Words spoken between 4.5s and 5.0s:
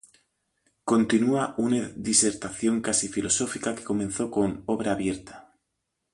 "Obra